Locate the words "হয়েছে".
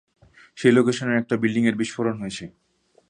2.21-2.45